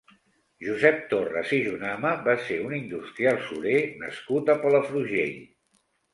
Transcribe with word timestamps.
Josep 0.67 0.95
Torres 1.11 1.51
i 1.57 1.59
Jonama 1.65 2.13
va 2.29 2.35
ser 2.47 2.57
un 2.71 2.73
industrial 2.79 3.39
surer 3.51 3.77
nascut 4.07 4.53
a 4.55 4.59
Palafrugell. 4.67 5.39